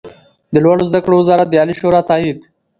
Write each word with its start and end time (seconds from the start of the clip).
د 0.53 0.55
لوړو 0.63 0.87
زده 0.89 0.99
کړو 1.03 1.15
وزارت 1.17 1.47
د 1.49 1.53
عالي 1.59 1.75
شورا 1.79 2.01
تائید 2.09 2.39